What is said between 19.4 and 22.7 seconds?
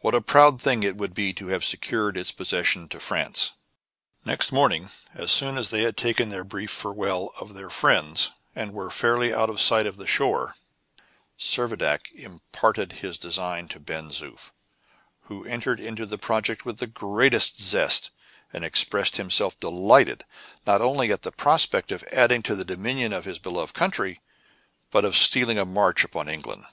delighted, not only at the prospect of adding to the